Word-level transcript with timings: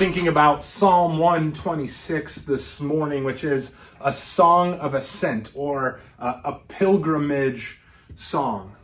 thinking 0.00 0.28
about 0.28 0.64
Psalm 0.64 1.18
126 1.18 2.36
this 2.36 2.80
morning, 2.80 3.22
which 3.22 3.44
is 3.44 3.74
a 4.00 4.10
song 4.10 4.78
of 4.78 4.94
ascent 4.94 5.52
or 5.54 6.00
a, 6.18 6.26
a 6.44 6.60
pilgrimage 6.68 7.82
song. 8.14 8.74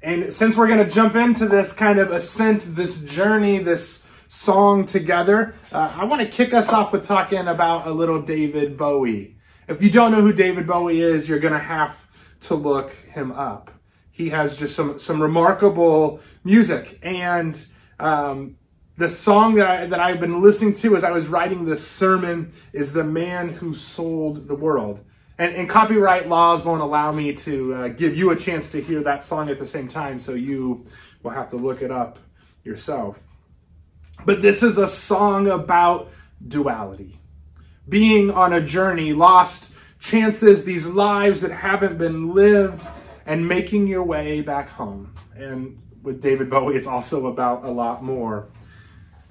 And 0.00 0.32
since 0.32 0.56
we're 0.56 0.66
going 0.66 0.82
to 0.82 0.90
jump 0.90 1.14
into 1.14 1.46
this 1.46 1.74
kind 1.74 1.98
of 1.98 2.10
ascent, 2.10 2.74
this 2.74 3.00
journey, 3.00 3.58
this 3.58 4.02
song 4.28 4.86
together, 4.86 5.54
uh, 5.72 5.94
I 5.94 6.04
want 6.04 6.22
to 6.22 6.26
kick 6.26 6.54
us 6.54 6.72
off 6.72 6.90
with 6.90 7.04
talking 7.04 7.46
about 7.46 7.86
a 7.86 7.90
little 7.90 8.22
David 8.22 8.78
Bowie. 8.78 9.36
If 9.68 9.82
you 9.82 9.90
don't 9.90 10.10
know 10.10 10.22
who 10.22 10.32
David 10.32 10.66
Bowie 10.66 11.02
is, 11.02 11.28
you're 11.28 11.38
going 11.38 11.52
to 11.52 11.58
have 11.58 11.94
to 12.44 12.54
look 12.54 12.92
him 12.92 13.30
up. 13.30 13.70
He 14.10 14.30
has 14.30 14.56
just 14.56 14.74
some, 14.74 14.98
some 14.98 15.20
remarkable 15.20 16.20
music. 16.44 16.98
And 17.02 17.62
um, 17.98 18.56
the 19.00 19.08
song 19.08 19.54
that, 19.54 19.66
I, 19.66 19.86
that 19.86 19.98
I've 19.98 20.20
been 20.20 20.42
listening 20.42 20.74
to 20.74 20.94
as 20.94 21.04
I 21.04 21.10
was 21.10 21.26
writing 21.26 21.64
this 21.64 21.84
sermon 21.86 22.52
is 22.74 22.92
The 22.92 23.02
Man 23.02 23.48
Who 23.48 23.72
Sold 23.72 24.46
the 24.46 24.54
World. 24.54 25.02
And, 25.38 25.54
and 25.54 25.66
copyright 25.70 26.28
laws 26.28 26.66
won't 26.66 26.82
allow 26.82 27.10
me 27.10 27.32
to 27.32 27.74
uh, 27.74 27.88
give 27.88 28.14
you 28.14 28.30
a 28.30 28.36
chance 28.36 28.68
to 28.72 28.80
hear 28.80 29.02
that 29.02 29.24
song 29.24 29.48
at 29.48 29.58
the 29.58 29.66
same 29.66 29.88
time, 29.88 30.20
so 30.20 30.34
you 30.34 30.84
will 31.22 31.30
have 31.30 31.48
to 31.48 31.56
look 31.56 31.80
it 31.80 31.90
up 31.90 32.18
yourself. 32.62 33.18
But 34.26 34.42
this 34.42 34.62
is 34.62 34.76
a 34.76 34.86
song 34.86 35.48
about 35.48 36.10
duality. 36.46 37.18
Being 37.88 38.30
on 38.30 38.52
a 38.52 38.60
journey, 38.60 39.14
lost 39.14 39.72
chances, 39.98 40.62
these 40.62 40.86
lives 40.86 41.40
that 41.40 41.52
haven't 41.52 41.96
been 41.96 42.34
lived, 42.34 42.86
and 43.24 43.48
making 43.48 43.86
your 43.86 44.04
way 44.04 44.42
back 44.42 44.68
home. 44.68 45.14
And 45.34 45.80
with 46.02 46.20
David 46.20 46.50
Bowie, 46.50 46.76
it's 46.76 46.86
also 46.86 47.28
about 47.28 47.64
a 47.64 47.70
lot 47.70 48.04
more. 48.04 48.50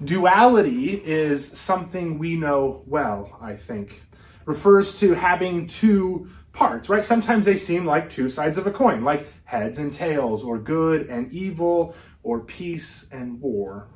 Duality 0.04 0.94
is 0.94 1.46
something 1.46 2.18
we 2.18 2.36
know 2.36 2.82
well, 2.86 3.36
I 3.40 3.54
think. 3.54 4.02
Refers 4.46 4.98
to 5.00 5.14
having 5.14 5.66
two 5.66 6.30
parts, 6.52 6.88
right? 6.88 7.04
Sometimes 7.04 7.44
they 7.44 7.56
seem 7.56 7.84
like 7.84 8.08
two 8.08 8.28
sides 8.28 8.56
of 8.56 8.66
a 8.66 8.72
coin, 8.72 9.04
like 9.04 9.28
heads 9.44 9.78
and 9.78 9.92
tails, 9.92 10.42
or 10.42 10.58
good 10.58 11.08
and 11.08 11.30
evil, 11.32 11.94
or 12.22 12.40
peace 12.40 13.06
and 13.12 13.40
war. 13.40 13.88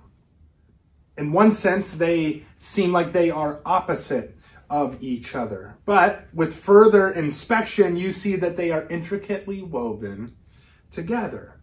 In 1.17 1.33
one 1.33 1.53
sense, 1.53 1.93
they 1.93 2.45
seem 2.59 2.93
like 2.93 3.13
they 3.13 3.31
are 3.31 3.63
opposite 3.65 4.37
of 4.69 5.03
each 5.03 5.35
other. 5.35 5.79
But 5.85 6.27
with 6.35 6.55
further 6.55 7.11
inspection, 7.13 7.97
you 7.97 8.13
see 8.13 8.37
that 8.37 8.57
they 8.57 8.71
are 8.71 8.89
intricately 8.89 9.63
woven 9.63 10.37
together. 10.91 11.61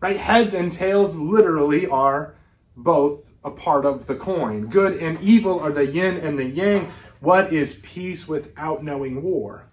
Right? 0.00 0.16
Heads 0.16 0.52
and 0.52 0.70
tails 0.72 1.16
literally 1.16 1.86
are 1.86 2.36
both 2.76 3.31
a 3.44 3.50
part 3.50 3.84
of 3.84 4.06
the 4.06 4.14
coin. 4.14 4.66
Good 4.66 4.98
and 5.02 5.20
evil 5.20 5.60
are 5.60 5.72
the 5.72 5.86
yin 5.86 6.18
and 6.18 6.38
the 6.38 6.44
yang. 6.44 6.90
What 7.20 7.52
is 7.52 7.80
peace 7.82 8.26
without 8.26 8.84
knowing 8.84 9.22
war? 9.22 9.68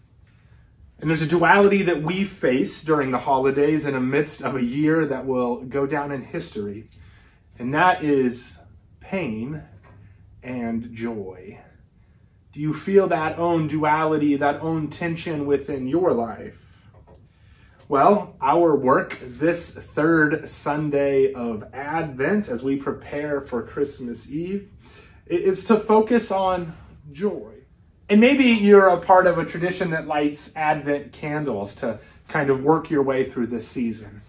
And 1.00 1.10
there's 1.10 1.22
a 1.22 1.28
duality 1.28 1.84
that 1.84 2.02
we 2.02 2.26
face 2.26 2.84
during 2.84 3.12
the 3.12 3.20
holidays 3.20 3.86
in 3.86 3.94
the 3.94 4.00
midst 4.02 4.42
of 4.42 4.56
a 4.56 4.64
year 4.64 5.06
that 5.06 5.26
will 5.26 5.64
go 5.64 5.88
down 5.88 6.12
in 6.12 6.22
history. 6.22 6.90
And 7.58 7.74
that 7.74 8.04
is 8.04 8.60
pain 9.00 9.64
and 10.44 10.94
joy. 10.94 11.60
Do 12.52 12.60
you 12.60 12.74
feel 12.74 13.08
that 13.08 13.40
own 13.40 13.68
duality, 13.68 14.36
that 14.38 14.62
own 14.62 14.90
tension 14.90 15.46
within 15.46 15.88
your 15.88 16.14
life? 16.14 16.69
Well, 17.90 18.36
our 18.40 18.76
work 18.76 19.18
this 19.20 19.72
third 19.72 20.48
Sunday 20.48 21.34
of 21.34 21.64
Advent 21.74 22.48
as 22.48 22.62
we 22.62 22.76
prepare 22.76 23.42
for 23.42 23.64
Christmas 23.64 24.30
Eve 24.30 24.70
is 25.26 25.64
to 25.64 25.76
focus 25.76 26.30
on 26.30 26.78
joy. 27.12 27.52
And 28.08 28.22
maybe 28.22 28.44
you're 28.44 28.90
a 28.90 28.98
part 29.00 29.26
of 29.26 29.40
a 29.40 29.44
tradition 29.44 29.90
that 29.90 30.06
lights 30.06 30.56
Advent 30.56 31.14
candles 31.14 31.74
to 31.78 32.00
kind 32.28 32.52
of 32.52 32.64
work 32.64 32.92
your 32.92 33.02
way 33.02 33.24
through 33.24 33.48
this 33.48 33.68
season. 33.68 34.22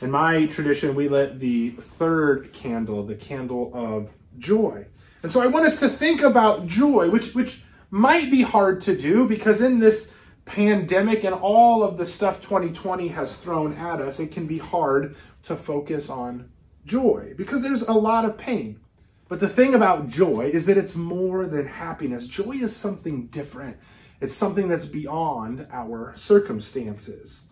In 0.00 0.10
my 0.10 0.46
tradition, 0.46 0.94
we 0.94 1.10
lit 1.10 1.38
the 1.38 1.72
third 1.72 2.54
candle, 2.54 3.04
the 3.04 3.16
candle 3.16 3.70
of 3.74 4.08
joy. 4.38 4.86
And 5.22 5.30
so 5.30 5.42
I 5.42 5.46
want 5.46 5.66
us 5.66 5.78
to 5.80 5.90
think 5.90 6.22
about 6.22 6.68
joy, 6.68 7.10
which, 7.10 7.34
which 7.34 7.60
might 7.90 8.30
be 8.30 8.40
hard 8.40 8.80
to 8.80 8.96
do 8.96 9.28
because 9.28 9.60
in 9.60 9.78
this 9.78 10.10
pandemic 10.44 11.24
and 11.24 11.34
all 11.34 11.82
of 11.82 11.96
the 11.96 12.06
stuff 12.06 12.40
2020 12.40 13.08
has 13.08 13.36
thrown 13.36 13.74
at 13.74 14.00
us, 14.00 14.20
it 14.20 14.32
can 14.32 14.46
be 14.46 14.58
hard 14.58 15.16
to 15.44 15.56
focus 15.56 16.10
on 16.10 16.50
joy 16.84 17.34
because 17.36 17.62
there's 17.62 17.82
a 17.82 17.92
lot 17.92 18.24
of 18.24 18.36
pain. 18.36 18.80
But 19.28 19.40
the 19.40 19.48
thing 19.48 19.74
about 19.74 20.08
joy 20.08 20.50
is 20.52 20.66
that 20.66 20.76
it's 20.76 20.96
more 20.96 21.46
than 21.46 21.66
happiness. 21.66 22.26
Joy 22.26 22.56
is 22.56 22.74
something 22.74 23.28
different. 23.28 23.76
It's 24.20 24.34
something 24.34 24.68
that's 24.68 24.84
beyond 24.84 25.66
our 25.72 26.14
circumstances. 26.14 27.46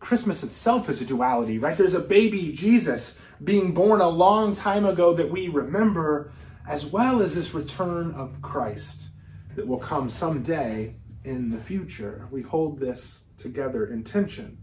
Christmas 0.00 0.42
itself 0.42 0.90
is 0.90 1.00
a 1.00 1.04
duality, 1.06 1.58
right? 1.58 1.78
There's 1.78 1.94
a 1.94 2.00
baby 2.00 2.52
Jesus 2.52 3.20
being 3.42 3.72
born 3.72 4.00
a 4.00 4.08
long 4.08 4.54
time 4.54 4.84
ago 4.84 5.14
that 5.14 5.30
we 5.30 5.48
remember, 5.48 6.32
as 6.68 6.84
well 6.84 7.22
as 7.22 7.34
this 7.34 7.54
return 7.54 8.12
of 8.12 8.42
Christ 8.42 9.08
that 9.54 9.66
will 9.66 9.78
come 9.78 10.08
someday 10.08 10.94
in 11.24 11.50
the 11.50 11.58
future. 11.58 12.28
We 12.30 12.42
hold 12.42 12.78
this 12.78 13.24
together 13.36 13.86
in 13.86 14.04
tension. 14.04 14.58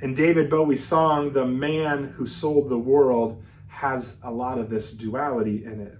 And 0.00 0.16
David 0.16 0.50
Bowie's 0.50 0.84
song, 0.84 1.32
The 1.32 1.46
Man 1.46 2.04
Who 2.04 2.26
Sold 2.26 2.68
the 2.68 2.78
World, 2.78 3.42
has 3.66 4.16
a 4.22 4.30
lot 4.30 4.58
of 4.58 4.70
this 4.70 4.92
duality 4.92 5.64
in 5.64 5.80
it. 5.80 5.98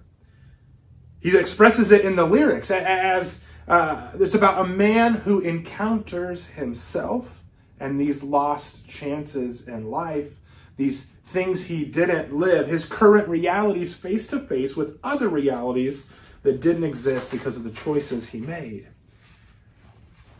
He 1.19 1.35
expresses 1.37 1.91
it 1.91 2.05
in 2.05 2.15
the 2.15 2.25
lyrics 2.25 2.71
as 2.71 3.43
uh, 3.67 4.11
it's 4.19 4.35
about 4.35 4.65
a 4.65 4.67
man 4.67 5.15
who 5.15 5.41
encounters 5.41 6.45
himself 6.45 7.43
and 7.79 7.99
these 7.99 8.23
lost 8.23 8.87
chances 8.87 9.67
in 9.67 9.89
life, 9.89 10.39
these 10.77 11.05
things 11.25 11.63
he 11.63 11.83
didn't 11.83 12.33
live, 12.33 12.67
his 12.67 12.85
current 12.85 13.27
realities 13.27 13.93
face 13.93 14.27
to 14.27 14.39
face 14.39 14.75
with 14.75 14.97
other 15.03 15.27
realities 15.27 16.07
that 16.43 16.61
didn't 16.61 16.83
exist 16.83 17.29
because 17.31 17.57
of 17.57 17.63
the 17.63 17.71
choices 17.71 18.29
he 18.29 18.39
made. 18.39 18.87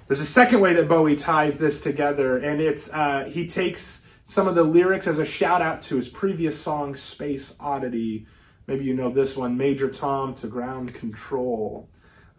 There's 0.08 0.22
a 0.22 0.26
second 0.26 0.62
way 0.62 0.74
that 0.74 0.88
Bowie 0.88 1.18
ties 1.18 1.60
this 1.60 1.82
together, 1.82 2.38
and 2.38 2.62
it's 2.62 2.92
uh, 2.94 3.26
he 3.30 3.46
takes 3.46 4.04
some 4.24 4.48
of 4.48 4.56
the 4.56 4.64
lyrics 4.64 5.06
as 5.06 5.20
a 5.20 5.26
shout 5.26 5.62
out 5.62 5.82
to 5.84 5.98
his 5.98 6.08
previous 6.08 6.58
song, 6.58 6.96
Space 6.96 7.56
Oddity. 7.60 8.26
Maybe 8.68 8.86
you 8.86 8.94
know 8.94 9.12
this 9.12 9.36
one, 9.36 9.58
Major 9.58 9.90
Tom 9.90 10.34
to 10.36 10.48
Ground 10.48 10.94
Control. 10.94 11.90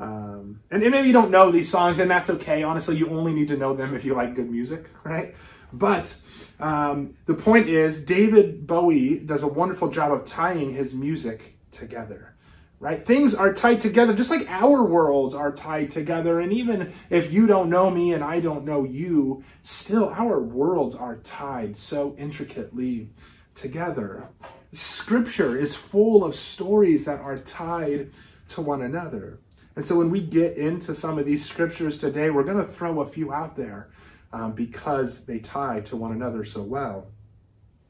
Um, 0.00 0.60
and, 0.70 0.82
and 0.82 0.92
maybe 0.92 1.08
you 1.08 1.12
don't 1.12 1.30
know 1.30 1.50
these 1.50 1.68
songs, 1.68 1.98
and 1.98 2.10
that's 2.10 2.30
okay. 2.30 2.62
Honestly, 2.62 2.96
you 2.96 3.10
only 3.10 3.34
need 3.34 3.48
to 3.48 3.56
know 3.58 3.76
them 3.76 3.94
if 3.94 4.02
you 4.02 4.14
like 4.14 4.34
good 4.34 4.50
music, 4.50 4.86
right? 5.04 5.34
But 5.70 6.16
um, 6.60 7.16
the 7.26 7.34
point 7.34 7.68
is, 7.68 8.02
David 8.02 8.66
Bowie 8.66 9.18
does 9.18 9.42
a 9.42 9.48
wonderful 9.48 9.90
job 9.90 10.12
of 10.12 10.24
tying 10.24 10.72
his 10.72 10.94
music 10.94 11.58
together 11.70 12.27
right? 12.80 13.04
Things 13.04 13.34
are 13.34 13.52
tied 13.52 13.80
together 13.80 14.14
just 14.14 14.30
like 14.30 14.48
our 14.48 14.84
worlds 14.84 15.34
are 15.34 15.52
tied 15.52 15.90
together. 15.90 16.40
And 16.40 16.52
even 16.52 16.92
if 17.10 17.32
you 17.32 17.46
don't 17.46 17.70
know 17.70 17.90
me 17.90 18.12
and 18.12 18.22
I 18.22 18.40
don't 18.40 18.64
know 18.64 18.84
you, 18.84 19.42
still 19.62 20.08
our 20.10 20.40
worlds 20.40 20.94
are 20.94 21.16
tied 21.18 21.76
so 21.76 22.14
intricately 22.18 23.10
together. 23.54 24.28
Scripture 24.72 25.56
is 25.56 25.74
full 25.74 26.24
of 26.24 26.34
stories 26.34 27.04
that 27.06 27.20
are 27.20 27.38
tied 27.38 28.10
to 28.50 28.60
one 28.60 28.82
another. 28.82 29.40
And 29.74 29.86
so 29.86 29.96
when 29.96 30.10
we 30.10 30.20
get 30.20 30.56
into 30.56 30.94
some 30.94 31.18
of 31.18 31.26
these 31.26 31.44
scriptures 31.44 31.98
today, 31.98 32.30
we're 32.30 32.44
going 32.44 32.64
to 32.64 32.70
throw 32.70 33.00
a 33.00 33.06
few 33.06 33.32
out 33.32 33.56
there 33.56 33.88
um, 34.32 34.52
because 34.52 35.24
they 35.24 35.38
tie 35.38 35.80
to 35.80 35.96
one 35.96 36.12
another 36.12 36.44
so 36.44 36.62
well. 36.62 37.08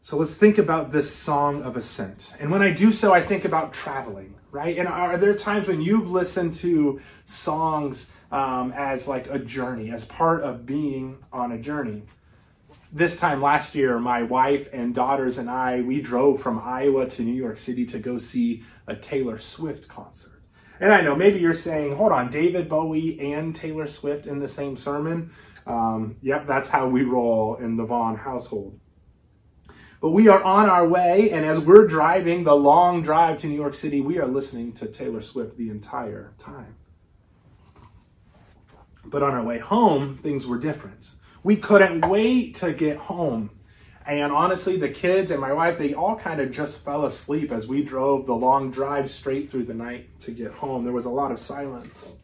So 0.09 0.17
let's 0.17 0.37
think 0.37 0.57
about 0.57 0.91
this 0.91 1.15
song 1.15 1.63
of 1.65 1.77
ascent. 1.77 2.33
And 2.41 2.51
when 2.51 2.63
I 2.63 2.71
do 2.71 2.93
so, 2.93 3.13
I 3.13 3.21
think 3.21 3.45
about 3.45 3.75
traveling 3.75 4.35
right? 4.51 4.79
And 4.79 4.89
are 4.89 5.19
there 5.19 5.35
times 5.35 5.69
when 5.69 5.83
you've 5.83 6.11
listened 6.11 6.55
to 6.55 6.99
songs 7.27 8.11
um, 8.33 8.73
as 8.75 9.07
like 9.07 9.29
a 9.29 9.39
journey, 9.39 9.91
as 9.91 10.07
part 10.07 10.41
of 10.41 10.65
being 10.65 11.19
on 11.31 11.53
a 11.53 11.59
journey? 11.59 12.05
This 12.91 13.19
time 13.19 13.43
last 13.43 13.75
year, 13.75 13.99
my 13.99 14.23
wife 14.23 14.71
and 14.73 14.95
daughters 14.95 15.37
and 15.37 15.51
I, 15.51 15.83
we 15.83 16.01
drove 16.01 16.41
from 16.41 16.59
Iowa 16.59 17.07
to 17.11 17.23
New 17.23 17.35
York 17.35 17.59
City 17.59 17.85
to 17.85 17.99
go 17.99 18.17
see 18.17 18.63
a 18.87 18.97
Taylor 18.97 19.37
Swift 19.37 19.89
concert. 19.89 20.41
And 20.81 20.91
I 20.91 21.03
know 21.03 21.15
maybe 21.15 21.39
you're 21.39 21.53
saying, 21.53 21.95
hold 21.95 22.13
on, 22.13 22.31
David 22.31 22.67
Bowie 22.67 23.21
and 23.21 23.55
Taylor 23.55 23.87
Swift 23.87 24.27
in 24.27 24.39
the 24.39 24.49
same 24.49 24.79
sermon? 24.79 25.31
Um, 25.67 26.17
yep, 26.23 26.47
that's 26.47 26.71
how 26.71 26.89
we 26.89 27.03
roll 27.03 27.57
in 27.57 27.77
the 27.77 27.85
Vaughn 27.85 28.17
household. 28.17 28.81
But 30.01 30.11
we 30.11 30.29
are 30.29 30.43
on 30.43 30.71
our 30.71 30.87
way, 30.89 31.31
and 31.33 31.47
as 31.47 31.59
we're 31.61 31.87
driving 31.87 32.45
the 32.45 32.55
long 32.57 33.03
drive 33.03 33.39
to 33.39 33.49
New 33.49 33.57
York 33.57 33.75
City, 33.75 34.01
we 34.01 34.19
are 34.19 34.27
listening 34.29 34.73
to 34.75 34.87
Taylor 34.87 35.21
Swift 35.23 35.57
the 35.59 35.71
entire 35.71 36.35
time. 36.39 36.77
But 39.05 39.23
on 39.23 39.35
our 39.35 39.45
way 39.45 39.59
home, 39.59 40.19
things 40.19 40.47
were 40.47 40.59
different. 40.59 41.13
We 41.45 41.57
couldn't 41.57 42.09
wait 42.09 42.57
to 42.57 42.73
get 42.73 42.97
home 42.99 43.51
And 44.07 44.33
honestly, 44.33 44.79
the 44.79 44.89
kids 44.89 45.31
and 45.31 45.41
my 45.41 45.53
wife, 45.53 45.79
they 45.79 45.93
all 45.95 46.17
kind 46.17 46.41
of 46.41 46.51
just 46.51 46.83
fell 46.85 47.05
asleep 47.05 47.53
as 47.53 47.67
we 47.69 47.83
drove 47.85 48.27
the 48.27 48.35
long 48.35 48.71
drive 48.71 49.11
straight 49.11 49.51
through 49.51 49.65
the 49.65 49.75
night 49.75 50.19
to 50.21 50.31
get 50.31 50.51
home. 50.51 50.85
There 50.85 50.95
was 50.95 51.05
a 51.05 51.11
lot 51.11 51.31
of 51.31 51.39
silence. 51.39 52.17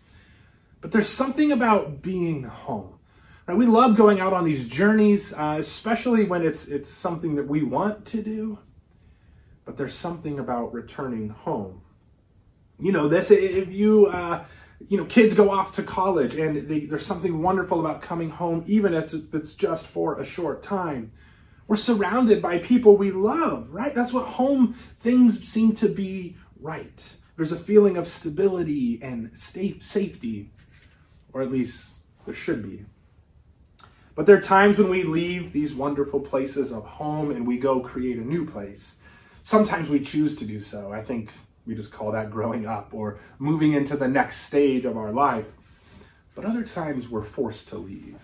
But 0.81 0.93
there's 0.93 1.09
something 1.09 1.53
about 1.53 2.03
being 2.03 2.45
home. 2.45 2.94
Right? 3.47 3.57
We 3.57 3.67
love 3.67 3.97
going 3.97 4.21
out 4.21 4.33
on 4.33 4.45
these 4.45 4.67
journeys, 4.67 5.33
uh, 5.35 5.57
especially 5.59 6.25
when 6.25 6.45
it's 6.45 6.69
it's 6.69 6.89
something 6.89 7.37
that 7.37 7.47
we 7.47 7.63
want 7.63 8.07
to 8.07 8.23
do. 8.23 8.59
But 9.65 9.77
there's 9.77 9.95
something 9.95 10.39
about 10.39 10.73
returning 10.73 11.29
home. 11.29 11.83
You 12.79 12.93
know, 12.93 13.09
this 13.09 13.31
if 13.31 13.73
you 13.73 14.07
uh, 14.07 14.45
you 14.89 14.97
know 14.97 15.05
kids 15.07 15.35
go 15.35 15.51
off 15.51 15.73
to 15.73 15.83
college 15.83 16.37
and 16.37 16.69
they, 16.69 16.81
there's 16.81 17.07
something 17.07 17.43
wonderful 17.43 17.81
about 17.81 18.03
coming 18.03 18.31
home, 18.31 18.65
even 18.67 18.95
if 18.95 19.15
it's 19.35 19.55
just 19.55 19.87
for 19.87 20.21
a 20.21 20.25
short 20.25 20.63
time. 20.63 21.13
We're 21.67 21.77
surrounded 21.77 22.43
by 22.43 22.59
people 22.59 22.97
we 22.97 23.11
love, 23.11 23.71
right? 23.71 23.95
That's 23.95 24.13
what 24.13 24.27
home 24.27 24.75
things 24.99 25.49
seem 25.49 25.75
to 25.77 25.89
be 25.89 26.37
right. 26.61 27.15
There's 27.37 27.53
a 27.53 27.57
feeling 27.57 27.97
of 27.97 28.07
stability 28.07 29.01
and 29.03 29.31
safety 29.37 30.51
or 31.35 31.43
at 31.43 31.51
least 31.51 31.97
there 32.25 32.35
should 32.35 32.63
be. 32.63 32.85
But 34.15 34.27
there 34.27 34.37
are 34.37 34.41
times 34.41 34.79
when 34.79 34.91
we 34.91 35.03
leave 35.03 35.53
these 35.53 35.75
wonderful 35.75 36.21
places 36.21 36.73
of 36.73 36.85
home 36.85 37.31
and 37.31 37.47
we 37.47 37.59
go 37.59 37.81
create 37.81 38.19
a 38.19 38.25
new 38.25 38.47
place. 38.47 38.97
Sometimes 39.43 39.89
we 39.89 40.01
choose 40.01 40.37
to 40.37 40.45
do 40.45 40.61
so. 40.61 40.93
I 40.93 41.03
think 41.03 41.33
we 41.67 41.75
just 41.75 41.93
call 41.93 42.13
that 42.13 42.31
growing 42.31 42.67
up 42.67 42.95
or 42.95 43.19
moving 43.39 43.73
into 43.73 43.97
the 43.97 44.09
next 44.09 44.43
stage 44.43 44.85
of 44.85 44.97
our 44.97 45.13
life. 45.13 45.47
But 46.35 46.45
other 46.45 46.65
times 46.65 47.09
we're 47.09 47.25
forced 47.25 47.69
to 47.69 47.79
leave. 47.79 48.19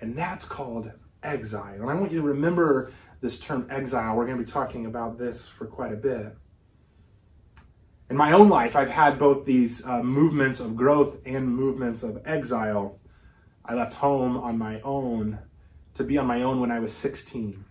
And 0.00 0.16
that's 0.16 0.44
called 0.44 0.90
exile. 1.22 1.80
And 1.80 1.90
I 1.90 1.94
want 1.94 2.10
you 2.10 2.20
to 2.20 2.26
remember 2.26 2.92
this 3.20 3.38
term 3.38 3.68
exile. 3.70 4.16
We're 4.16 4.26
going 4.26 4.38
to 4.38 4.44
be 4.44 4.50
talking 4.50 4.86
about 4.86 5.18
this 5.18 5.46
for 5.46 5.66
quite 5.66 5.92
a 5.92 5.96
bit 5.96 6.34
in 8.12 8.18
my 8.18 8.32
own 8.32 8.50
life, 8.50 8.76
I've 8.76 8.90
had 8.90 9.18
both 9.18 9.46
these 9.46 9.86
uh, 9.86 10.02
movements 10.02 10.60
of 10.60 10.76
growth 10.76 11.16
and 11.24 11.48
movements 11.48 12.02
of 12.02 12.20
exile. 12.26 12.98
I 13.64 13.74
left 13.74 13.94
home 13.94 14.36
on 14.36 14.58
my 14.58 14.80
own 14.80 15.38
to 15.94 16.04
be 16.04 16.18
on 16.18 16.26
my 16.26 16.42
own 16.42 16.60
when 16.60 16.70
I 16.70 16.80
was 16.80 16.92
16. 16.92 17.64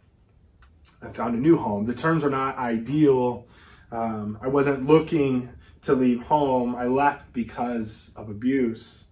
I 1.02 1.10
found 1.10 1.36
a 1.36 1.40
new 1.40 1.58
home. 1.58 1.86
The 1.86 1.94
terms 1.94 2.24
are 2.24 2.30
not 2.30 2.58
ideal. 2.58 3.48
Um, 3.92 4.38
I 4.42 4.48
wasn't 4.48 4.86
looking 4.86 5.50
to 5.82 5.94
leave 5.94 6.22
home. 6.22 6.76
I 6.76 6.86
left 6.86 7.34
because 7.34 8.12
of 8.16 8.30
abuse. 8.30 9.06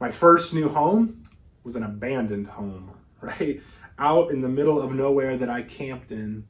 My 0.00 0.10
first 0.10 0.52
new 0.52 0.68
home 0.68 1.22
was 1.62 1.76
an 1.76 1.84
abandoned 1.84 2.48
home, 2.48 2.90
right? 3.20 3.62
Out 3.98 4.30
in 4.30 4.40
the 4.40 4.48
middle 4.48 4.80
of 4.80 4.92
nowhere 4.92 5.36
that 5.36 5.48
I 5.48 5.62
camped 5.62 6.10
in 6.10 6.46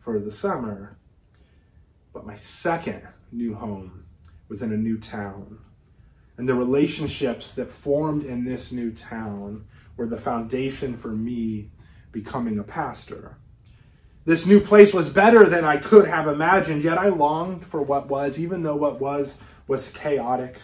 for 0.00 0.18
the 0.20 0.30
summer. 0.30 0.98
But 2.12 2.26
my 2.26 2.34
second 2.34 3.02
new 3.32 3.54
home 3.54 4.04
was 4.48 4.62
in 4.62 4.72
a 4.72 4.76
new 4.76 4.98
town. 4.98 5.58
And 6.38 6.48
the 6.48 6.54
relationships 6.54 7.54
that 7.54 7.70
formed 7.70 8.24
in 8.24 8.44
this 8.44 8.72
new 8.72 8.92
town 8.92 9.64
were 9.96 10.06
the 10.06 10.16
foundation 10.16 10.96
for 10.96 11.08
me 11.08 11.70
becoming 12.10 12.58
a 12.58 12.64
pastor. 12.64 13.36
This 14.24 14.46
new 14.46 14.60
place 14.60 14.94
was 14.94 15.08
better 15.08 15.48
than 15.48 15.64
I 15.64 15.76
could 15.76 16.06
have 16.06 16.28
imagined, 16.28 16.84
yet 16.84 16.96
I 16.96 17.08
longed 17.08 17.66
for 17.66 17.82
what 17.82 18.08
was, 18.08 18.38
even 18.38 18.62
though 18.62 18.76
what 18.76 19.00
was 19.00 19.40
was 19.66 19.90
chaotic. 19.90 20.58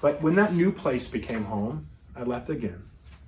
But 0.00 0.20
when 0.22 0.34
that 0.36 0.54
new 0.54 0.72
place 0.72 1.08
became 1.08 1.44
home, 1.44 1.88
I 2.16 2.22
left 2.22 2.50
again. 2.50 2.82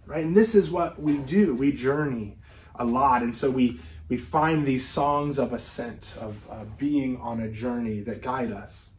Right? 0.07 0.25
And 0.25 0.37
this 0.37 0.55
is 0.55 0.71
what 0.71 1.01
we 1.01 1.19
do. 1.19 1.55
We 1.55 1.73
journey 1.73 2.39
a 2.77 2.85
lot. 2.85 3.23
And 3.23 3.35
so 3.35 3.51
we 3.51 3.81
we 4.09 4.17
find 4.17 4.65
these 4.65 4.87
songs 4.87 5.39
of 5.39 5.53
ascent, 5.53 6.15
of 6.21 6.37
uh, 6.51 6.65
being 6.79 7.17
on 7.19 7.41
a 7.41 7.51
journey 7.51 8.01
that 8.03 8.23
guide 8.23 8.53
us. 8.53 8.91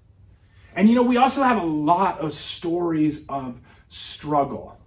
And 0.78 0.88
you 0.88 0.94
know, 0.94 1.02
we 1.02 1.18
also 1.18 1.42
have 1.42 1.58
a 1.58 1.66
lot 1.66 2.20
of 2.20 2.32
stories 2.34 3.26
of 3.30 3.60
struggle. 3.88 4.78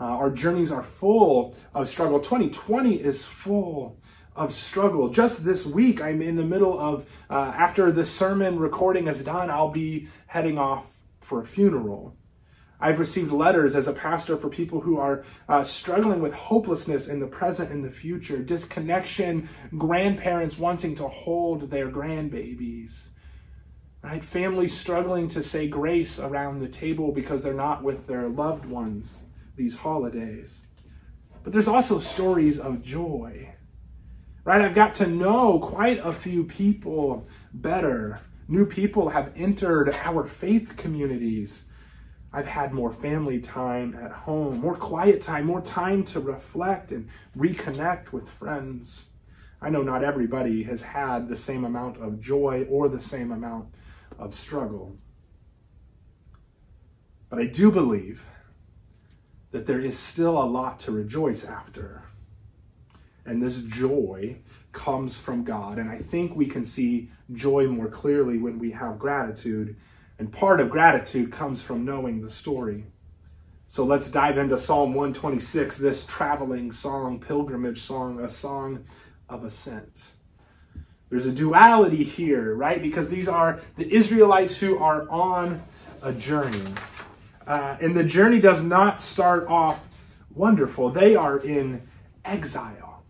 Uh, 0.00 0.02
our 0.02 0.32
journeys 0.32 0.72
are 0.72 0.82
full 0.82 1.54
of 1.74 1.88
struggle. 1.88 2.18
2020 2.18 2.96
is 2.96 3.24
full 3.24 3.96
of 4.34 4.52
struggle. 4.52 5.08
Just 5.10 5.44
this 5.44 5.64
week, 5.64 6.02
I'm 6.02 6.22
in 6.22 6.34
the 6.34 6.42
middle 6.42 6.76
of, 6.76 7.06
uh, 7.30 7.52
after 7.54 7.92
the 7.92 8.04
sermon 8.04 8.58
recording 8.58 9.06
is 9.06 9.22
done, 9.22 9.48
I'll 9.48 9.70
be 9.70 10.08
heading 10.26 10.58
off 10.58 10.86
for 11.20 11.42
a 11.42 11.46
funeral. 11.46 12.16
I've 12.80 12.98
received 12.98 13.30
letters 13.30 13.76
as 13.76 13.86
a 13.86 13.92
pastor 13.92 14.36
for 14.36 14.48
people 14.48 14.80
who 14.80 14.98
are 14.98 15.24
uh, 15.48 15.62
struggling 15.62 16.20
with 16.20 16.32
hopelessness 16.32 17.06
in 17.06 17.20
the 17.20 17.28
present 17.28 17.70
and 17.70 17.84
the 17.84 17.92
future, 17.92 18.38
disconnection, 18.38 19.48
grandparents 19.76 20.58
wanting 20.58 20.96
to 20.96 21.06
hold 21.06 21.70
their 21.70 21.88
grandbabies, 21.88 23.10
right? 24.02 24.22
Families 24.22 24.76
struggling 24.76 25.28
to 25.28 25.42
say 25.42 25.68
grace 25.68 26.18
around 26.18 26.60
the 26.60 26.68
table 26.68 27.12
because 27.12 27.42
they're 27.42 27.54
not 27.54 27.82
with 27.82 28.06
their 28.06 28.28
loved 28.28 28.64
ones 28.64 29.22
these 29.56 29.76
holidays. 29.76 30.66
But 31.42 31.52
there's 31.52 31.68
also 31.68 31.98
stories 31.98 32.60
of 32.60 32.82
joy, 32.82 33.54
right? 34.44 34.60
I've 34.60 34.74
got 34.74 34.94
to 34.94 35.06
know 35.06 35.58
quite 35.58 35.98
a 35.98 36.12
few 36.12 36.44
people 36.44 37.26
better. 37.54 38.20
New 38.46 38.66
people 38.66 39.08
have 39.08 39.32
entered 39.36 39.94
our 40.04 40.26
faith 40.26 40.76
communities 40.76 41.68
I've 42.32 42.46
had 42.46 42.74
more 42.74 42.92
family 42.92 43.40
time 43.40 43.98
at 44.02 44.12
home, 44.12 44.58
more 44.60 44.74
quiet 44.74 45.22
time, 45.22 45.46
more 45.46 45.62
time 45.62 46.04
to 46.04 46.20
reflect 46.20 46.92
and 46.92 47.08
reconnect 47.36 48.12
with 48.12 48.28
friends. 48.28 49.08
I 49.62 49.70
know 49.70 49.82
not 49.82 50.04
everybody 50.04 50.62
has 50.64 50.82
had 50.82 51.26
the 51.26 51.36
same 51.36 51.64
amount 51.64 51.96
of 51.98 52.20
joy 52.20 52.66
or 52.68 52.88
the 52.88 53.00
same 53.00 53.32
amount 53.32 53.68
of 54.18 54.34
struggle. 54.34 54.96
But 57.30 57.40
I 57.40 57.46
do 57.46 57.70
believe 57.70 58.22
that 59.50 59.66
there 59.66 59.80
is 59.80 59.98
still 59.98 60.42
a 60.42 60.44
lot 60.44 60.78
to 60.80 60.92
rejoice 60.92 61.44
after. 61.44 62.02
And 63.24 63.42
this 63.42 63.62
joy 63.62 64.36
comes 64.72 65.18
from 65.18 65.44
God. 65.44 65.78
And 65.78 65.90
I 65.90 65.98
think 65.98 66.34
we 66.34 66.46
can 66.46 66.64
see 66.64 67.10
joy 67.32 67.66
more 67.66 67.88
clearly 67.88 68.38
when 68.38 68.58
we 68.58 68.70
have 68.70 68.98
gratitude 68.98 69.76
and 70.18 70.32
part 70.32 70.60
of 70.60 70.70
gratitude 70.70 71.30
comes 71.30 71.62
from 71.62 71.84
knowing 71.84 72.20
the 72.20 72.30
story. 72.30 72.84
So 73.68 73.84
let's 73.84 74.10
dive 74.10 74.38
into 74.38 74.56
Psalm 74.56 74.94
126, 74.94 75.76
this 75.76 76.06
traveling 76.06 76.72
song, 76.72 77.20
pilgrimage 77.20 77.80
song, 77.82 78.20
a 78.20 78.28
song 78.28 78.84
of 79.28 79.44
ascent. 79.44 80.14
There's 81.10 81.26
a 81.26 81.32
duality 81.32 82.04
here, 82.04 82.54
right? 82.54 82.82
Because 82.82 83.10
these 83.10 83.28
are 83.28 83.60
the 83.76 83.90
Israelites 83.92 84.58
who 84.58 84.78
are 84.78 85.08
on 85.08 85.62
a 86.02 86.12
journey. 86.12 86.62
Uh, 87.46 87.76
and 87.80 87.96
the 87.96 88.04
journey 88.04 88.40
does 88.40 88.62
not 88.62 89.00
start 89.00 89.46
off 89.48 89.86
wonderful, 90.34 90.90
they 90.90 91.16
are 91.16 91.38
in 91.38 91.82
exile. 92.24 93.02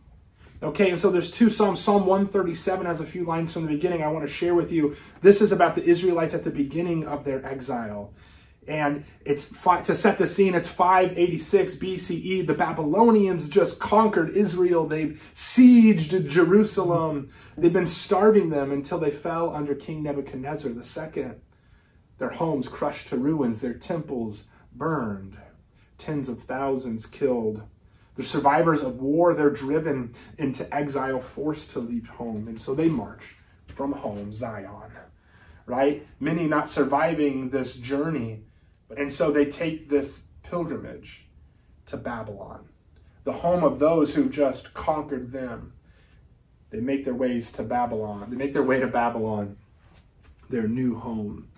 Okay, 0.60 0.90
and 0.90 0.98
so 0.98 1.10
there's 1.10 1.30
two 1.30 1.48
Psalms. 1.48 1.80
Psalm 1.80 2.04
137 2.04 2.86
has 2.86 3.00
a 3.00 3.06
few 3.06 3.24
lines 3.24 3.52
from 3.52 3.62
the 3.62 3.68
beginning 3.68 4.02
I 4.02 4.08
want 4.08 4.26
to 4.26 4.32
share 4.32 4.54
with 4.54 4.72
you. 4.72 4.96
This 5.20 5.40
is 5.40 5.52
about 5.52 5.76
the 5.76 5.84
Israelites 5.84 6.34
at 6.34 6.42
the 6.42 6.50
beginning 6.50 7.06
of 7.06 7.24
their 7.24 7.44
exile. 7.46 8.12
And 8.68 9.04
it's 9.24 9.46
fi- 9.46 9.80
to 9.82 9.94
set 9.94 10.18
the 10.18 10.26
scene, 10.26 10.54
it's 10.54 10.68
586 10.68 11.76
BCE. 11.76 12.46
The 12.46 12.54
Babylonians 12.54 13.48
just 13.48 13.80
conquered 13.80 14.30
Israel. 14.30 14.86
They've 14.86 15.20
sieged 15.34 16.28
Jerusalem. 16.28 17.30
They've 17.56 17.72
been 17.72 17.86
starving 17.86 18.50
them 18.50 18.70
until 18.70 18.98
they 18.98 19.10
fell 19.10 19.54
under 19.54 19.74
King 19.74 20.02
Nebuchadnezzar 20.02 20.70
II. 20.70 21.30
Their 22.18 22.30
homes 22.30 22.68
crushed 22.68 23.08
to 23.08 23.16
ruins, 23.16 23.60
their 23.60 23.74
temples 23.74 24.44
burned, 24.74 25.36
tens 25.96 26.28
of 26.28 26.42
thousands 26.42 27.06
killed. 27.06 27.62
The 28.16 28.24
survivors 28.24 28.82
of 28.82 29.00
war, 29.00 29.32
they're 29.34 29.50
driven 29.50 30.14
into 30.38 30.72
exile, 30.74 31.20
forced 31.20 31.70
to 31.70 31.78
leave 31.78 32.08
home. 32.08 32.48
And 32.48 32.60
so 32.60 32.74
they 32.74 32.88
march 32.88 33.36
from 33.68 33.92
home, 33.92 34.32
Zion, 34.32 34.90
right? 35.66 36.04
Many 36.18 36.48
not 36.48 36.68
surviving 36.68 37.50
this 37.50 37.76
journey. 37.76 38.42
And 38.96 39.12
so 39.12 39.30
they 39.30 39.44
take 39.44 39.88
this 39.88 40.22
pilgrimage 40.42 41.28
to 41.86 41.96
Babylon, 41.96 42.68
the 43.24 43.32
home 43.32 43.64
of 43.64 43.78
those 43.78 44.14
who 44.14 44.28
just 44.28 44.72
conquered 44.74 45.32
them. 45.32 45.74
They 46.70 46.80
make 46.80 47.04
their 47.04 47.14
ways 47.14 47.52
to 47.52 47.62
Babylon. 47.62 48.28
They 48.30 48.36
make 48.36 48.52
their 48.52 48.62
way 48.62 48.80
to 48.80 48.86
Babylon, 48.86 49.56
their 50.50 50.68
new 50.68 50.98
home. 50.98 51.48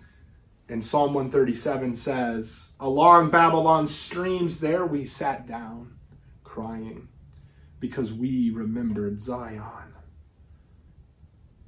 And 0.69 0.85
Psalm 0.85 1.15
137 1.15 1.97
says, 1.97 2.71
Along 2.79 3.31
Babylon's 3.31 3.95
streams 3.95 4.61
there 4.61 4.87
we 4.87 5.05
sat 5.05 5.49
down 5.49 5.93
crying 6.45 7.09
because 7.81 8.13
we 8.13 8.51
remembered 8.51 9.21
Zion. 9.21 9.63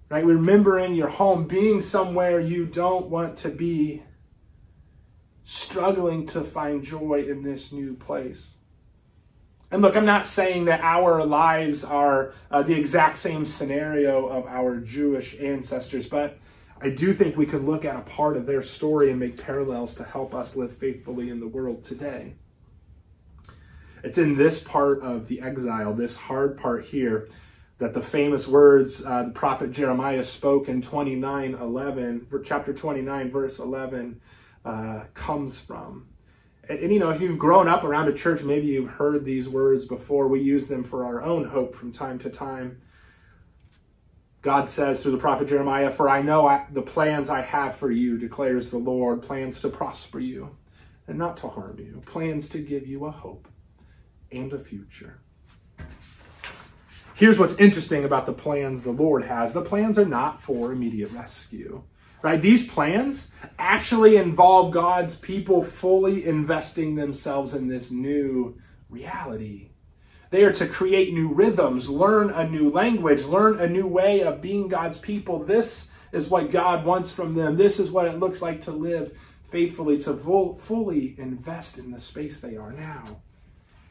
Right? 0.09 0.25
Remembering 0.25 0.95
your 0.95 1.09
home, 1.09 1.49
being 1.49 1.81
somewhere 1.81 2.39
you 2.39 2.67
don't 2.67 3.09
want 3.09 3.39
to 3.39 3.49
be, 3.49 4.03
struggling 5.45 6.27
to 6.27 6.43
find 6.43 6.83
joy 6.85 7.25
in 7.29 7.43
this 7.43 7.73
new 7.73 7.95
place. 7.95 8.57
And 9.71 9.81
look, 9.81 9.97
I'm 9.97 10.05
not 10.05 10.27
saying 10.27 10.67
that 10.67 10.81
our 10.83 11.25
lives 11.25 11.83
are 11.83 12.35
uh, 12.51 12.63
the 12.63 12.75
exact 12.75 13.17
same 13.17 13.47
scenario 13.47 14.27
of 14.27 14.47
our 14.47 14.77
Jewish 14.77 15.41
ancestors, 15.41 16.07
but 16.07 16.39
I 16.83 16.91
do 16.91 17.15
think 17.15 17.37
we 17.37 17.47
can 17.47 17.65
look 17.65 17.85
at 17.85 17.97
a 17.97 18.03
part 18.03 18.37
of 18.37 18.45
their 18.45 18.61
story 18.61 19.11
and 19.11 19.19
make 19.19 19.43
parallels 19.43 19.95
to 19.95 20.05
help 20.05 20.35
us 20.35 20.57
live 20.57 20.77
faithfully 20.77 21.31
in 21.31 21.41
the 21.41 21.49
world 21.49 21.85
today. 21.85 22.35
It's 24.05 24.19
in 24.19 24.37
this 24.37 24.63
part 24.63 25.01
of 25.01 25.29
the 25.29 25.41
exile, 25.41 25.95
this 25.95 26.17
hard 26.17 26.59
part 26.59 26.85
here, 26.85 27.29
that 27.79 27.95
the 27.95 28.03
famous 28.03 28.47
words 28.47 29.05
uh, 29.05 29.25
the 29.25 29.31
prophet 29.31 29.71
Jeremiah 29.71 30.25
spoke 30.25 30.69
in 30.69 30.83
29 30.83 31.55
11, 31.55 32.27
chapter 32.45 32.73
29, 32.75 33.31
verse 33.31 33.59
11, 33.59 34.21
uh, 34.65 35.05
comes 35.15 35.61
from. 35.61 36.07
And, 36.69 36.79
and, 36.79 36.93
you 36.93 37.01
know, 37.01 37.11
if 37.11 37.21
you've 37.21 37.39
grown 37.39 37.69
up 37.69 37.85
around 37.85 38.09
a 38.09 38.15
church, 38.15 38.43
maybe 38.43 38.67
you've 38.67 38.91
heard 38.91 39.25
these 39.25 39.49
words 39.49 39.87
before. 39.87 40.29
We 40.29 40.41
use 40.41 40.67
them 40.67 40.85
for 40.85 41.05
our 41.05 41.23
own 41.23 41.45
hope 41.45 41.75
from 41.75 41.93
time 41.93 42.19
to 42.21 42.31
time. 42.31 42.81
God 44.43 44.69
says 44.69 45.03
through 45.03 45.13
the 45.13 45.19
prophet 45.19 45.49
Jeremiah, 45.49 45.91
For 45.91 46.09
I 46.09 46.21
know 46.21 46.47
I, 46.47 46.67
the 46.73 46.83
plans 46.83 47.31
I 47.31 47.41
have 47.41 47.77
for 47.77 47.91
you, 47.91 48.19
declares 48.19 48.71
the 48.71 48.79
Lord, 48.79 49.23
plans 49.23 49.61
to 49.61 49.69
prosper 49.69 50.19
you 50.19 50.57
and 51.07 51.17
not 51.17 51.37
to 51.39 51.49
harm 51.49 51.79
you, 51.79 52.03
plans 52.07 52.49
to 52.51 52.59
give 52.59 52.87
you 52.87 53.05
a 53.05 53.11
hope 53.11 53.49
and 54.33 54.53
a 54.53 54.59
future. 54.59 55.21
Here's 57.15 57.39
what's 57.39 57.55
interesting 57.57 58.05
about 58.05 58.27
the 58.27 58.33
plans 58.33 58.83
the 58.83 58.91
Lord 58.91 59.25
has 59.25 59.53
the 59.53 59.63
plans 59.63 59.99
are 59.99 60.07
not 60.07 60.43
for 60.43 60.73
immediate 60.73 61.13
rescue 61.13 61.85
right? 62.23 62.41
These 62.41 62.67
plans 62.67 63.29
actually 63.59 64.17
involve 64.17 64.73
God's 64.73 65.17
people 65.17 65.63
fully 65.63 66.25
investing 66.25 66.95
themselves 66.95 67.55
in 67.55 67.69
this 67.69 67.91
new 67.91 68.59
reality. 68.89 69.71
They 70.31 70.45
are 70.45 70.53
to 70.53 70.67
create 70.67 71.13
new 71.13 71.29
rhythms, 71.29 71.91
learn 71.91 72.31
a 72.31 72.49
new 72.49 72.71
language, 72.71 73.23
learn 73.25 73.59
a 73.59 73.69
new 73.69 73.87
way 73.87 74.23
of 74.23 74.41
being 74.41 74.69
God's 74.69 74.97
people. 74.97 75.45
This 75.45 75.89
is 76.13 76.29
what 76.29 76.51
God 76.51 76.87
wants 76.87 77.11
from 77.11 77.35
them. 77.35 77.57
This 77.57 77.79
is 77.79 77.91
what 77.91 78.07
it 78.07 78.19
looks 78.19 78.41
like 78.41 78.63
to 78.63 78.71
live 78.71 79.17
faithfully, 79.49 79.99
to 79.99 80.15
full, 80.15 80.55
fully 80.55 81.15
invest 81.19 81.77
in 81.77 81.91
the 81.91 82.01
space 82.01 82.41
they 82.41 82.57
are 82.57 82.73
now. 82.73 83.21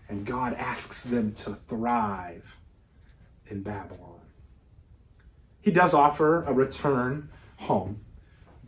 And 0.09 0.25
God 0.25 0.55
asks 0.55 1.03
them 1.03 1.33
to 1.33 1.55
thrive 1.67 2.57
in 3.47 3.61
Babylon. 3.61 4.19
He 5.61 5.71
does 5.71 5.93
offer 5.93 6.43
a 6.43 6.53
return 6.53 7.29
home 7.57 7.99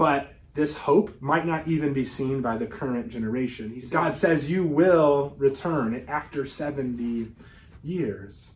but 0.03 0.33
this 0.53 0.75
hope 0.75 1.15
might 1.21 1.45
not 1.45 1.65
even 1.65 1.93
be 1.93 2.03
seen 2.03 2.41
by 2.41 2.57
the 2.57 2.67
current 2.67 3.07
generation. 3.07 3.79
God 3.89 4.13
says, 4.17 4.51
You 4.51 4.67
will 4.67 5.33
return 5.37 6.03
after 6.09 6.45
70 6.45 7.31
years. 7.83 8.51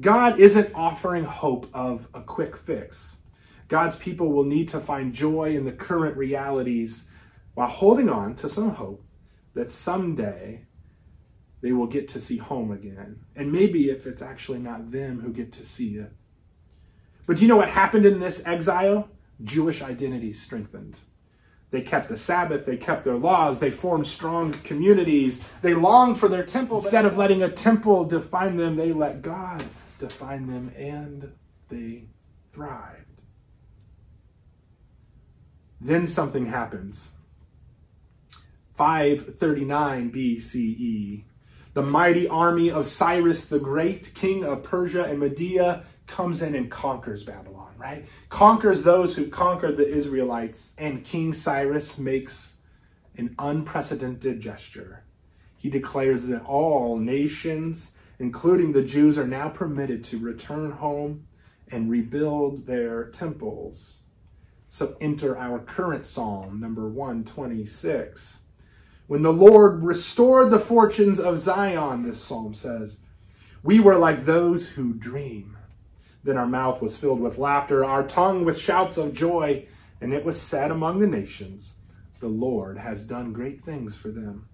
God 0.00 0.40
isn't 0.40 0.74
offering 0.74 1.22
hope 1.22 1.70
of 1.72 2.08
a 2.14 2.20
quick 2.20 2.56
fix. 2.56 3.18
God's 3.68 3.94
people 3.94 4.32
will 4.32 4.42
need 4.42 4.70
to 4.70 4.80
find 4.80 5.14
joy 5.14 5.54
in 5.54 5.64
the 5.64 5.70
current 5.70 6.16
realities 6.16 7.04
while 7.54 7.68
holding 7.68 8.08
on 8.08 8.34
to 8.34 8.48
some 8.48 8.70
hope 8.70 9.04
that 9.54 9.70
someday 9.70 10.66
they 11.60 11.70
will 11.70 11.86
get 11.86 12.08
to 12.08 12.20
see 12.20 12.38
home 12.38 12.72
again. 12.72 13.20
And 13.36 13.52
maybe 13.52 13.88
if 13.90 14.08
it's 14.08 14.20
actually 14.20 14.58
not 14.58 14.90
them 14.90 15.20
who 15.20 15.32
get 15.32 15.52
to 15.52 15.64
see 15.64 15.98
it. 15.98 16.12
But 17.24 17.36
do 17.36 17.42
you 17.42 17.48
know 17.48 17.56
what 17.56 17.68
happened 17.68 18.04
in 18.04 18.18
this 18.18 18.42
exile? 18.44 19.08
Jewish 19.44 19.82
identity 19.82 20.32
strengthened. 20.32 20.96
They 21.70 21.82
kept 21.82 22.08
the 22.08 22.16
Sabbath, 22.16 22.64
they 22.64 22.78
kept 22.78 23.04
their 23.04 23.16
laws, 23.16 23.60
they 23.60 23.70
formed 23.70 24.06
strong 24.06 24.52
communities, 24.52 25.46
they 25.60 25.74
longed 25.74 26.18
for 26.18 26.28
their 26.28 26.44
temple. 26.44 26.78
Instead 26.78 27.04
of 27.04 27.18
letting 27.18 27.42
a 27.42 27.50
temple 27.50 28.04
define 28.06 28.56
them, 28.56 28.74
they 28.76 28.92
let 28.92 29.20
God 29.20 29.62
define 29.98 30.46
them 30.46 30.72
and 30.76 31.30
they 31.68 32.04
thrived. 32.52 33.04
Then 35.80 36.06
something 36.06 36.46
happens. 36.46 37.12
539 38.74 40.10
BCE. 40.10 41.24
The 41.74 41.82
mighty 41.82 42.26
army 42.26 42.70
of 42.70 42.86
Cyrus 42.86 43.44
the 43.44 43.58
Great, 43.58 44.12
king 44.14 44.44
of 44.44 44.62
Persia 44.62 45.04
and 45.04 45.20
Media, 45.20 45.84
comes 46.08 46.42
in 46.42 46.54
and 46.54 46.70
conquers 46.70 47.22
Babylon 47.22 47.68
right? 47.78 48.06
Conquers 48.28 48.82
those 48.82 49.16
who 49.16 49.28
conquered 49.28 49.76
the 49.76 49.88
Israelites. 49.88 50.74
And 50.78 51.04
King 51.04 51.32
Cyrus 51.32 51.96
makes 51.96 52.56
an 53.16 53.34
unprecedented 53.38 54.40
gesture. 54.40 55.04
He 55.56 55.70
declares 55.70 56.26
that 56.26 56.44
all 56.44 56.96
nations, 56.96 57.92
including 58.18 58.72
the 58.72 58.82
Jews, 58.82 59.18
are 59.18 59.26
now 59.26 59.48
permitted 59.48 60.04
to 60.04 60.18
return 60.18 60.70
home 60.70 61.26
and 61.70 61.90
rebuild 61.90 62.66
their 62.66 63.10
temples. 63.10 64.02
So 64.68 64.96
enter 65.00 65.38
our 65.38 65.60
current 65.60 66.04
psalm, 66.04 66.60
number 66.60 66.88
126. 66.88 68.40
When 69.06 69.22
the 69.22 69.32
Lord 69.32 69.82
restored 69.82 70.50
the 70.50 70.58
fortunes 70.58 71.18
of 71.18 71.38
Zion, 71.38 72.02
this 72.02 72.22
psalm 72.22 72.52
says, 72.54 73.00
we 73.62 73.80
were 73.80 73.96
like 73.96 74.24
those 74.24 74.68
who 74.68 74.92
dream. 74.94 75.57
Then 76.24 76.36
our 76.36 76.46
mouth 76.46 76.82
was 76.82 76.96
filled 76.96 77.20
with 77.20 77.38
laughter, 77.38 77.84
our 77.84 78.06
tongue 78.06 78.44
with 78.44 78.58
shouts 78.58 78.98
of 78.98 79.14
joy, 79.14 79.66
and 80.00 80.12
it 80.12 80.24
was 80.24 80.40
said 80.40 80.70
among 80.70 81.00
the 81.00 81.06
nations, 81.06 81.74
The 82.20 82.28
Lord 82.28 82.78
has 82.78 83.04
done 83.04 83.32
great 83.32 83.62
things 83.62 83.96
for 83.96 84.10
them. 84.10 84.48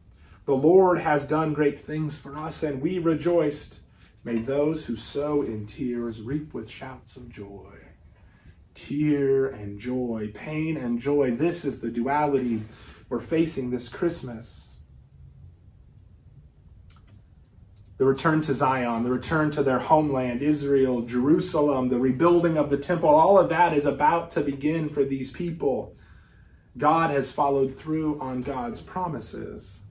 The 0.47 0.55
Lord 0.55 0.99
has 0.99 1.27
done 1.27 1.55
great 1.55 1.85
things 1.85 2.19
for 2.19 2.37
us, 2.37 2.63
and 2.63 2.83
we 2.83 2.99
rejoiced. 2.99 3.81
May 4.25 4.39
those 4.39 4.85
who 4.85 4.97
sow 4.97 5.43
in 5.43 5.67
tears 5.67 6.23
reap 6.23 6.55
with 6.55 6.69
shouts 6.69 7.17
of 7.17 7.29
joy. 7.29 7.73
Tear 8.75 9.47
and 9.49 9.79
joy, 9.79 10.31
pain 10.35 10.77
and 10.77 10.99
joy. 10.99 11.33
This 11.33 11.65
is 11.65 11.81
the 11.81 11.91
duality 11.91 12.63
we're 13.09 13.21
facing 13.21 13.71
this 13.71 13.89
Christmas. 13.89 14.74
The 17.97 18.05
return 18.05 18.41
to 18.41 18.55
Zion, 18.55 19.05
the 19.05 19.11
return 19.11 19.51
to 19.53 19.63
their 19.63 19.79
homeland, 19.79 20.43
Israel, 20.43 21.03
Jerusalem, 21.03 21.89
the 21.89 21.99
rebuilding 21.99 22.59
of 22.59 22.69
the 22.69 22.77
temple, 22.77 23.09
all 23.09 23.39
of 23.39 23.49
that 23.51 23.73
is 23.73 23.87
about 23.87 24.33
to 24.33 24.41
begin 24.41 24.89
for 24.89 25.05
these 25.05 25.31
people. 25.31 25.97
God 26.77 27.11
has 27.11 27.31
followed 27.31 27.77
through 27.77 28.21
on 28.21 28.43
God's 28.43 28.81
promises. 28.81 29.83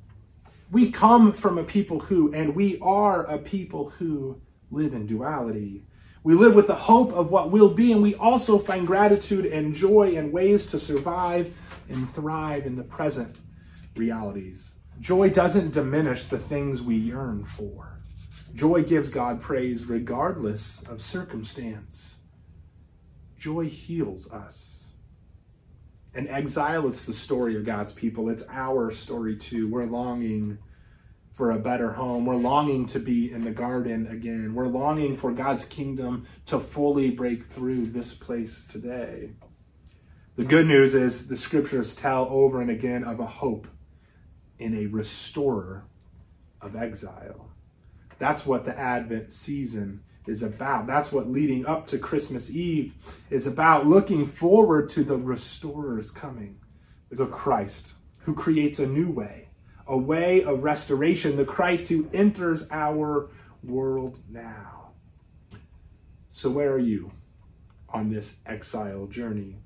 We 0.70 0.92
come 0.92 1.32
from 1.32 1.58
a 1.58 1.64
people 1.64 2.00
who, 2.00 2.34
and 2.34 2.54
we 2.54 2.78
are 2.82 3.24
a 3.26 3.38
people 3.38 3.90
who 3.90 4.42
live 4.70 4.94
in 4.94 5.06
duality. 5.06 5.86
We 6.24 6.34
live 6.34 6.56
with 6.56 6.68
the 6.68 6.76
hope 6.76 7.14
of 7.14 7.32
what 7.32 7.52
will 7.52 7.70
be, 7.70 7.94
and 7.94 8.02
we 8.02 8.16
also 8.16 8.58
find 8.58 8.86
gratitude 8.86 9.46
and 9.46 9.74
joy 9.74 10.16
and 10.18 10.34
ways 10.34 10.66
to 10.68 10.80
survive 10.80 11.54
and 11.90 12.10
thrive 12.14 12.66
in 12.66 12.76
the 12.76 12.84
present 12.84 13.38
realities. 13.96 14.74
Joy 15.00 15.30
doesn't 15.30 15.72
diminish 15.72 16.26
the 16.26 16.40
things 16.40 16.82
we 16.82 16.96
yearn 16.96 17.46
for. 17.46 17.93
Joy 18.54 18.84
gives 18.84 19.10
God 19.10 19.42
praise 19.42 19.86
regardless 19.86 20.84
of 20.84 21.02
circumstance. 21.02 22.18
Joy 23.38 23.66
heals 23.66 24.32
us. 24.32 24.94
And 26.14 26.30
exile, 26.30 26.88
it's 26.88 27.04
the 27.04 27.14
story 27.14 27.56
of 27.56 27.66
God's 27.66 27.92
people. 27.92 28.30
It's 28.30 28.46
our 28.50 28.92
story 28.92 29.36
too. 29.36 29.68
We're 29.68 29.86
longing 29.86 30.60
for 31.34 31.52
a 31.52 31.60
better 31.60 31.92
home. 31.92 32.28
We're 32.28 32.36
longing 32.36 32.86
to 32.88 33.00
be 33.00 33.32
in 33.32 33.44
the 33.44 33.52
garden 33.52 34.06
again. 34.08 34.54
We're 34.54 34.68
longing 34.68 35.18
for 35.18 35.32
God's 35.32 35.66
kingdom 35.66 36.28
to 36.46 36.60
fully 36.60 37.10
break 37.10 37.46
through 37.46 37.88
this 37.88 38.14
place 38.14 38.66
today. 38.66 39.32
The 40.36 40.46
good 40.46 40.68
news 40.68 40.94
is 40.94 41.28
the 41.28 41.36
scriptures 41.36 41.96
tell 41.96 42.28
over 42.30 42.62
and 42.62 42.70
again 42.70 43.04
of 43.04 43.20
a 43.20 43.26
hope 43.26 43.68
in 44.60 44.78
a 44.78 44.86
restorer 44.86 45.86
of 46.62 46.76
exile. 46.76 47.53
That's 48.20 48.46
what 48.46 48.66
the 48.66 48.78
Advent 48.78 49.32
season 49.32 50.04
is 50.28 50.44
about. 50.44 50.88
That's 50.88 51.12
what 51.12 51.30
leading 51.30 51.66
up 51.66 51.88
to 51.88 51.98
Christmas 51.98 52.50
Eve 52.52 52.94
is 53.30 53.48
about. 53.48 53.86
Looking 53.86 54.26
forward 54.26 54.90
to 54.90 55.04
the 55.04 55.18
restorer's 55.18 56.12
coming, 56.12 56.58
the 57.12 57.28
Christ 57.28 57.94
who 58.20 58.34
creates 58.34 58.80
a 58.80 58.88
new 58.88 59.10
way, 59.10 59.50
a 59.88 59.98
way 59.98 60.44
of 60.44 60.64
restoration, 60.64 61.36
the 61.36 61.46
Christ 61.46 61.90
who 61.90 62.10
enters 62.14 62.66
our 62.72 63.30
world 63.64 64.20
now. 64.30 64.92
So, 66.32 66.50
where 66.50 66.72
are 66.72 66.80
you 66.80 67.12
on 67.90 68.10
this 68.10 68.38
exile 68.46 69.06
journey? 69.08 69.58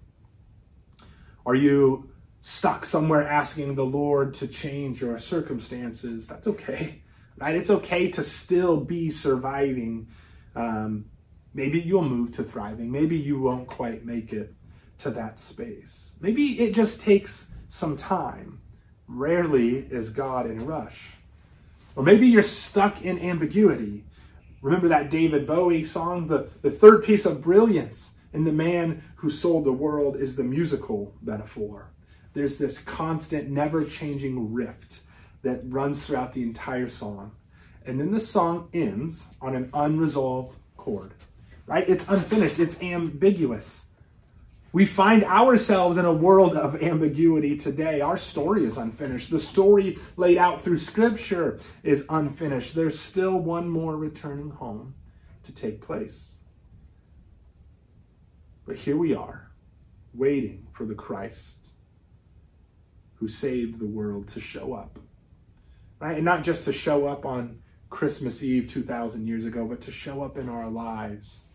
Are 1.45 1.55
you 1.55 2.11
stuck 2.41 2.85
somewhere 2.85 3.27
asking 3.27 3.75
the 3.75 3.85
Lord 3.85 4.33
to 4.35 4.47
change 4.47 5.01
your 5.01 5.17
circumstances? 5.17 6.27
That's 6.27 6.47
okay 6.47 7.03
right? 7.37 7.55
It's 7.55 7.69
okay 7.69 8.09
to 8.11 8.23
still 8.23 8.77
be 8.77 9.09
surviving. 9.09 10.07
Um, 10.55 11.05
maybe 11.53 11.79
you'll 11.79 12.07
move 12.07 12.31
to 12.33 12.43
thriving. 12.43 12.91
Maybe 12.91 13.17
you 13.17 13.39
won't 13.39 13.67
quite 13.67 14.05
make 14.05 14.33
it 14.33 14.53
to 14.99 15.11
that 15.11 15.37
space. 15.37 16.17
Maybe 16.21 16.59
it 16.59 16.73
just 16.73 17.01
takes 17.01 17.51
some 17.67 17.95
time. 17.95 18.59
Rarely 19.07 19.77
is 19.77 20.09
God 20.09 20.49
in 20.49 20.61
a 20.61 20.65
rush. 20.65 21.11
Or 21.95 22.03
maybe 22.03 22.27
you're 22.27 22.41
stuck 22.41 23.01
in 23.03 23.19
ambiguity. 23.19 24.03
Remember 24.61 24.87
that 24.87 25.09
David 25.09 25.47
Bowie 25.47 25.83
song? 25.83 26.27
The, 26.27 26.49
the 26.61 26.71
third 26.71 27.03
piece 27.03 27.25
of 27.25 27.41
brilliance 27.41 28.13
in 28.33 28.43
The 28.43 28.51
Man 28.51 29.01
Who 29.15 29.29
Sold 29.29 29.65
the 29.65 29.71
World 29.71 30.17
is 30.17 30.35
the 30.35 30.43
musical 30.43 31.13
metaphor. 31.21 31.91
There's 32.33 32.57
this 32.57 32.79
constant, 32.79 33.49
never 33.49 33.83
changing 33.83 34.53
riff 34.53 35.01
that 35.43 35.61
runs 35.65 36.05
throughout 36.05 36.33
the 36.33 36.43
entire 36.43 36.87
song. 36.87 37.31
And 37.85 37.99
then 37.99 38.11
the 38.11 38.19
song 38.19 38.69
ends 38.73 39.27
on 39.41 39.55
an 39.55 39.69
unresolved 39.73 40.57
chord, 40.75 41.13
right? 41.65 41.87
It's 41.87 42.07
unfinished, 42.09 42.59
it's 42.59 42.81
ambiguous. 42.81 43.85
We 44.73 44.85
find 44.85 45.23
ourselves 45.23 45.97
in 45.97 46.05
a 46.05 46.13
world 46.13 46.55
of 46.55 46.83
ambiguity 46.83 47.55
today. 47.55 48.01
Our 48.01 48.17
story 48.17 48.65
is 48.65 48.77
unfinished. 48.77 49.31
The 49.31 49.39
story 49.39 49.97
laid 50.17 50.37
out 50.37 50.61
through 50.61 50.77
Scripture 50.77 51.59
is 51.83 52.05
unfinished. 52.09 52.75
There's 52.75 52.99
still 52.99 53.39
one 53.39 53.69
more 53.69 53.95
returning 53.95 54.49
home 54.49 54.93
to 55.43 55.53
take 55.53 55.81
place. 55.81 56.37
But 58.65 58.75
here 58.75 58.97
we 58.97 59.15
are, 59.15 59.49
waiting 60.13 60.67
for 60.73 60.85
the 60.85 60.93
Christ 60.93 61.69
who 63.15 63.27
saved 63.27 63.79
the 63.79 63.85
world 63.87 64.27
to 64.27 64.39
show 64.41 64.73
up. 64.73 64.99
Right? 65.99 66.15
And 66.15 66.25
not 66.25 66.43
just 66.43 66.65
to 66.65 66.73
show 66.73 67.07
up 67.07 67.25
on 67.25 67.59
Christmas 67.89 68.43
Eve 68.43 68.67
2,000 68.67 69.25
years 69.25 69.45
ago, 69.45 69.65
but 69.65 69.81
to 69.81 69.91
show 69.91 70.21
up 70.21 70.37
in 70.37 70.49
our 70.49 70.69
lives 70.69 71.45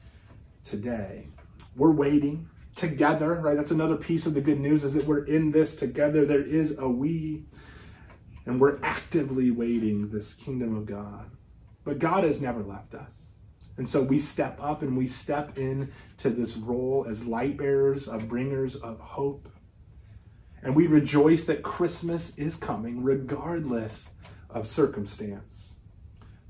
today. 0.64 1.28
We're 1.76 1.92
waiting 1.92 2.48
together, 2.74 3.34
right? 3.40 3.56
That's 3.56 3.70
another 3.70 3.96
piece 3.96 4.26
of 4.26 4.34
the 4.34 4.40
good 4.40 4.60
news 4.60 4.84
is 4.84 4.94
that 4.94 5.06
we're 5.06 5.24
in 5.24 5.50
this 5.50 5.76
together. 5.76 6.24
There 6.24 6.42
is 6.42 6.78
a 6.78 6.88
we, 6.88 7.44
and 8.46 8.60
we're 8.60 8.78
actively 8.82 9.50
waiting 9.50 10.08
this 10.08 10.34
kingdom 10.34 10.76
of 10.76 10.86
God. 10.86 11.30
But 11.84 11.98
God 11.98 12.24
has 12.24 12.40
never 12.40 12.62
left 12.62 12.94
us. 12.94 13.32
And 13.76 13.88
so 13.88 14.02
we 14.02 14.18
step 14.18 14.58
up 14.60 14.82
and 14.82 14.96
we 14.96 15.06
step 15.06 15.58
into 15.58 16.30
this 16.30 16.56
role 16.56 17.06
as 17.08 17.24
light 17.24 17.56
bearers, 17.56 18.08
of 18.08 18.28
bringers 18.28 18.76
of 18.76 19.00
hope. 19.00 19.48
And 20.62 20.76
we 20.76 20.86
rejoice 20.86 21.44
that 21.44 21.62
Christmas 21.62 22.36
is 22.36 22.54
coming 22.54 23.02
regardless 23.02 24.10
of 24.52 24.66
circumstance. 24.66 25.76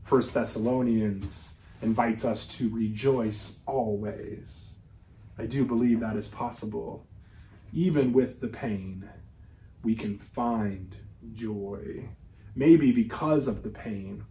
First 0.02 0.34
Thessalonians 0.34 1.54
invites 1.80 2.24
us 2.24 2.46
to 2.58 2.68
rejoice 2.68 3.58
always. 3.66 4.76
I 5.38 5.46
do 5.46 5.64
believe 5.64 6.00
that 6.00 6.16
is 6.16 6.28
possible. 6.28 7.06
Even 7.72 8.12
with 8.12 8.40
the 8.40 8.48
pain, 8.48 9.08
we 9.82 9.94
can 9.94 10.18
find 10.18 10.94
joy. 11.32 12.08
Maybe 12.54 12.92
because 12.92 13.48
of 13.48 13.62
the 13.62 13.70
pain, 13.70 14.24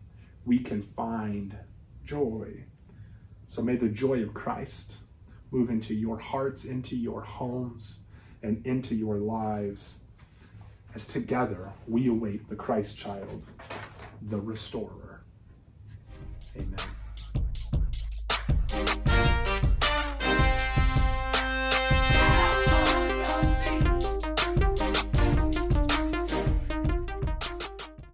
we 0.46 0.60
can 0.60 0.84
find 0.84 1.58
joy. 2.06 2.66
So 3.48 3.62
may 3.62 3.76
the 3.76 3.90
joy 3.90 4.22
of 4.22 4.34
Christ 4.34 4.98
move 5.50 5.70
into 5.70 5.94
your 5.94 6.18
hearts, 6.18 6.66
into 6.66 6.96
your 6.96 7.22
homes, 7.22 8.00
and 8.44 8.66
into 8.66 8.96
your 8.96 9.18
lives 9.18 10.01
as 10.96 11.06
together 11.06 11.72
we 11.88 12.08
await 12.08 12.48
the 12.50 12.56
Christ 12.56 12.98
child, 12.98 13.44
the 14.24 14.40
restorer. 14.40 15.24
Amen. 16.56 16.91